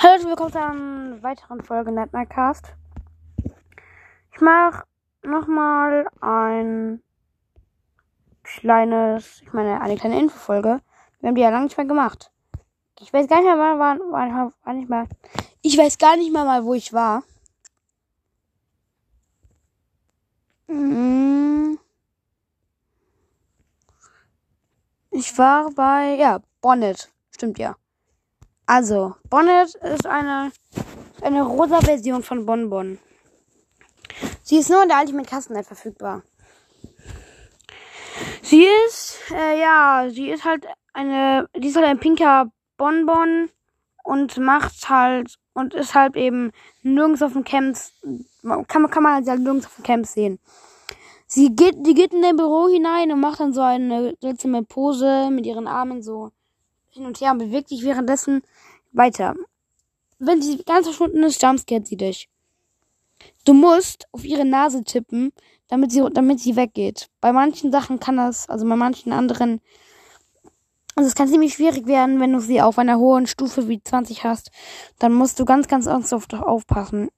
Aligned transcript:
Hallo 0.00 0.14
und 0.22 0.28
willkommen 0.28 0.52
zu 0.52 0.60
einer 0.60 1.22
weiteren 1.24 1.60
Folge 1.60 1.90
Nightmare 1.90 2.52
Ich 4.32 4.40
mache 4.40 4.84
nochmal 5.24 6.06
ein 6.20 7.02
kleines, 8.44 9.42
ich 9.42 9.52
meine, 9.52 9.80
eine 9.80 9.96
kleine 9.96 10.20
Infofolge. 10.20 10.80
Wir 11.18 11.28
haben 11.28 11.34
die 11.34 11.40
ja 11.40 11.50
lange 11.50 11.64
nicht 11.64 11.76
mehr 11.76 11.86
gemacht. 11.86 12.30
Ich 13.00 13.12
weiß 13.12 13.26
gar 13.26 13.38
nicht 13.38 13.46
mehr, 13.46 13.58
wann, 13.58 13.80
wann, 13.80 14.00
wann, 14.12 14.52
wann 14.62 14.80
ich 14.80 14.88
mal. 14.88 15.08
Ich 15.62 15.76
weiß 15.76 15.98
gar 15.98 16.16
nicht 16.16 16.32
mehr 16.32 16.44
mal, 16.44 16.64
wo 16.64 16.74
ich 16.74 16.92
war. 16.92 17.24
Mm. 20.68 21.76
Ich 25.10 25.36
war 25.36 25.72
bei, 25.72 26.14
ja, 26.14 26.38
Bonnet. 26.60 27.10
Stimmt 27.32 27.58
ja. 27.58 27.74
Also, 28.68 29.14
Bonnet 29.30 29.74
ist 29.76 30.06
eine, 30.06 30.52
eine 31.22 31.42
rosa 31.42 31.80
Version 31.80 32.22
von 32.22 32.44
Bonbon. 32.44 32.98
Sie 34.42 34.58
ist 34.58 34.68
nur 34.68 34.82
in 34.82 34.90
der 34.90 34.98
Ultimate 34.98 35.26
Custom 35.26 35.64
verfügbar. 35.64 36.22
Sie 38.42 38.66
ist, 38.86 39.20
äh, 39.32 39.58
ja, 39.58 40.10
sie 40.10 40.28
ist 40.28 40.44
halt 40.44 40.66
eine, 40.92 41.48
die 41.56 41.68
ist 41.68 41.76
halt 41.76 41.86
ein 41.86 41.98
pinker 41.98 42.52
Bonbon 42.76 43.48
und 44.04 44.36
macht 44.36 44.90
halt, 44.90 45.36
und 45.54 45.72
ist 45.72 45.94
halt 45.94 46.14
eben 46.16 46.52
nirgends 46.82 47.22
auf 47.22 47.32
dem 47.32 47.44
Camps, 47.44 47.94
kann, 48.68 48.90
kann 48.90 49.02
man 49.02 49.14
halt 49.14 49.40
nirgends 49.40 49.64
auf 49.64 49.76
dem 49.76 49.84
Camp 49.84 50.06
sehen. 50.06 50.40
Sie 51.26 51.56
geht, 51.56 51.86
die 51.86 51.94
geht 51.94 52.12
in 52.12 52.20
dein 52.20 52.36
Büro 52.36 52.68
hinein 52.68 53.12
und 53.12 53.20
macht 53.20 53.40
dann 53.40 53.54
so 53.54 53.62
eine 53.62 54.14
seltsame 54.20 54.62
Pose 54.62 55.30
mit 55.30 55.46
ihren 55.46 55.66
Armen 55.66 56.02
so 56.02 56.32
hin 56.98 57.06
und 57.06 57.20
her 57.20 57.32
und 57.32 57.38
bewegt 57.38 57.68
sich 57.68 57.84
währenddessen 57.84 58.42
weiter. 58.92 59.34
Wenn 60.18 60.42
sie 60.42 60.58
ganz 60.64 60.86
verschwunden 60.86 61.22
ist, 61.22 61.42
jumpscared 61.42 61.86
sie 61.86 61.96
dich. 61.96 62.28
Du 63.44 63.54
musst 63.54 64.06
auf 64.12 64.24
ihre 64.24 64.44
Nase 64.44 64.84
tippen, 64.84 65.32
damit 65.68 65.92
sie, 65.92 66.04
damit 66.12 66.40
sie 66.40 66.56
weggeht. 66.56 67.08
Bei 67.20 67.32
manchen 67.32 67.72
Sachen 67.72 68.00
kann 68.00 68.16
das, 68.16 68.48
also 68.48 68.68
bei 68.68 68.76
manchen 68.76 69.12
anderen, 69.12 69.60
also 70.96 71.08
es 71.08 71.14
kann 71.14 71.28
ziemlich 71.28 71.54
schwierig 71.54 71.86
werden, 71.86 72.20
wenn 72.20 72.32
du 72.32 72.40
sie 72.40 72.60
auf 72.60 72.78
einer 72.78 72.98
hohen 72.98 73.26
Stufe 73.26 73.68
wie 73.68 73.80
20 73.80 74.24
hast. 74.24 74.50
Dann 74.98 75.12
musst 75.12 75.38
du 75.38 75.44
ganz, 75.44 75.68
ganz 75.68 75.86
ernsthaft 75.86 76.34
aufpassen. 76.34 77.10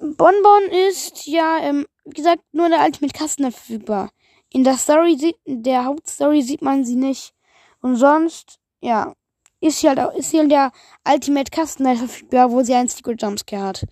Bonbon 0.00 0.62
ist 0.88 1.26
ja, 1.26 1.58
ähm, 1.60 1.86
wie 2.04 2.14
gesagt, 2.14 2.42
nur 2.52 2.66
in 2.66 2.72
der 2.72 2.84
Ultimate 2.84 3.16
Custom 3.16 3.52
verfügbar. 3.52 4.10
In 4.50 4.64
der 4.64 4.78
Story 4.78 5.34
in 5.44 5.62
der 5.62 5.84
Hauptstory 5.84 6.42
sieht 6.42 6.62
man 6.62 6.84
sie 6.84 6.96
nicht. 6.96 7.34
Und 7.80 7.96
sonst, 7.96 8.58
ja, 8.80 9.14
ist 9.60 9.80
sie 9.80 9.88
halt 9.88 9.98
auch, 9.98 10.14
ist 10.14 10.30
sie 10.30 10.38
in 10.38 10.48
der 10.48 10.72
Ultimate 11.06 11.50
Custom 11.50 11.96
verfügbar, 11.96 12.50
wo 12.50 12.62
sie 12.62 12.74
einen 12.74 12.88
Secret 12.88 13.20
Jumpscare 13.20 13.62
hat. 13.62 13.86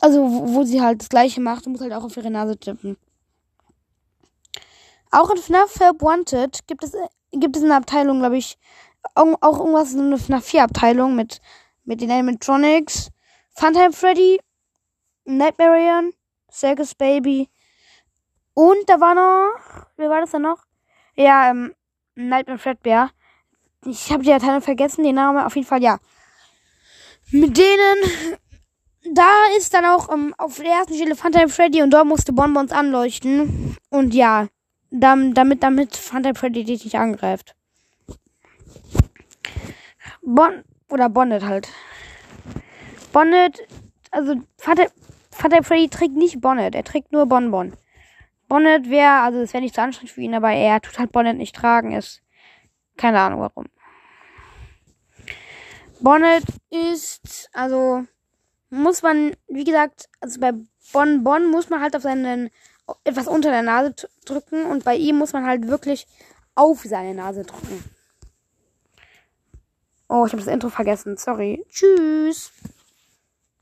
Also, 0.00 0.22
wo, 0.22 0.54
wo 0.54 0.64
sie 0.64 0.80
halt 0.80 1.00
das 1.00 1.08
gleiche 1.08 1.40
macht 1.40 1.66
und 1.66 1.72
muss 1.72 1.80
halt 1.80 1.92
auch 1.92 2.04
auf 2.04 2.16
ihre 2.16 2.30
Nase 2.30 2.58
tippen. 2.58 2.96
Auch 5.10 5.30
in 5.30 5.38
FNAF 5.38 5.78
Help 5.80 6.02
Wanted 6.02 6.66
gibt 6.66 6.84
es, 6.84 6.92
gibt 7.32 7.56
es 7.56 7.62
eine 7.62 7.76
Abteilung, 7.76 8.18
glaube 8.18 8.36
ich, 8.36 8.58
auch, 9.14 9.60
irgendwas, 9.60 9.92
so 9.92 10.00
eine 10.00 10.18
FNAF 10.18 10.44
4 10.44 10.64
Abteilung 10.64 11.14
mit, 11.14 11.40
mit 11.84 12.00
den 12.00 12.10
Animatronics, 12.10 13.10
Funtime 13.54 13.92
Freddy, 13.92 14.40
Nightmarian, 15.24 16.12
Circus 16.50 16.94
Baby 16.94 17.48
und 18.58 18.88
da 18.88 18.98
war 19.00 19.14
noch, 19.14 19.86
wer 19.96 20.08
war 20.08 20.20
das 20.22 20.30
da 20.30 20.38
noch? 20.38 20.64
Ja, 21.14 21.50
ähm, 21.50 21.74
Nightmare 22.16 22.58
Fredbear. 22.58 23.10
Ich 23.84 24.10
habe 24.10 24.24
die 24.24 24.32
Abteilung 24.32 24.62
vergessen, 24.62 25.04
den 25.04 25.14
Namen 25.14 25.38
auf 25.38 25.54
jeden 25.54 25.68
Fall, 25.68 25.82
ja. 25.82 25.98
Mit 27.30 27.56
denen, 27.56 28.38
da 29.12 29.28
ist 29.56 29.74
dann 29.74 29.84
auch 29.84 30.08
um, 30.08 30.34
auf 30.38 30.56
der 30.56 30.72
ersten 30.72 30.94
Stelle 30.94 31.14
Funtime 31.14 31.48
Freddy 31.48 31.82
und 31.82 31.90
dort 31.90 32.06
musste 32.06 32.32
Bonbons 32.32 32.72
anleuchten. 32.72 33.76
Und 33.90 34.14
ja, 34.14 34.48
damit, 34.90 35.62
damit 35.62 35.96
Funtime 35.96 36.34
Freddy 36.34 36.64
dich 36.64 36.84
nicht 36.84 36.96
angreift. 36.96 37.54
Bon, 40.22 40.64
oder 40.88 41.08
Bonnet 41.08 41.44
halt. 41.44 41.68
Bonnet, 43.12 43.60
also 44.10 44.34
Funtime, 44.58 44.90
Funtime 45.30 45.62
Freddy 45.64 45.88
trägt 45.88 46.16
nicht 46.16 46.40
Bonnet, 46.40 46.74
er 46.74 46.84
trägt 46.84 47.12
nur 47.12 47.26
Bonbon. 47.26 47.74
Bonnet 48.48 48.88
wäre, 48.88 49.20
also 49.22 49.40
es 49.40 49.52
wäre 49.52 49.62
nicht 49.62 49.74
so 49.74 49.82
anstrengend 49.82 50.12
für 50.12 50.20
ihn, 50.20 50.34
aber 50.34 50.52
er 50.52 50.80
tut 50.80 50.98
halt 50.98 51.12
Bonnet 51.12 51.36
nicht 51.36 51.54
tragen, 51.54 51.92
ist 51.92 52.22
keine 52.96 53.20
Ahnung 53.20 53.40
warum. 53.40 53.66
Bonnet 56.00 56.44
ist, 56.70 57.50
also 57.52 58.04
muss 58.70 59.02
man, 59.02 59.34
wie 59.48 59.64
gesagt, 59.64 60.08
also 60.20 60.40
bei 60.40 60.52
Bon 60.92 61.24
Bon 61.24 61.50
muss 61.50 61.70
man 61.70 61.80
halt 61.80 61.96
auf 61.96 62.02
seinen 62.02 62.50
etwas 63.04 63.26
unter 63.26 63.50
der 63.50 63.62
Nase 63.62 63.94
drücken 64.24 64.64
und 64.66 64.84
bei 64.84 64.96
ihm 64.96 65.16
muss 65.16 65.32
man 65.32 65.46
halt 65.46 65.66
wirklich 65.68 66.06
auf 66.54 66.82
seine 66.82 67.14
Nase 67.14 67.44
drücken. 67.44 67.82
Oh, 70.08 70.24
ich 70.24 70.32
habe 70.32 70.42
das 70.42 70.52
Intro 70.52 70.68
vergessen. 70.68 71.16
Sorry. 71.16 71.64
Tschüss. 71.68 72.52